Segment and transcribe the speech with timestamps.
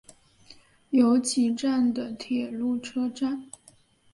[0.89, 3.45] 由岐站的铁路车站。